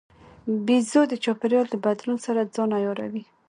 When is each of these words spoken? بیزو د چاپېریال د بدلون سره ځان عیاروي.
بیزو 0.65 1.01
د 1.09 1.13
چاپېریال 1.23 1.65
د 1.69 1.75
بدلون 1.85 2.17
سره 2.25 2.49
ځان 2.55 2.69
عیاروي. 2.77 3.23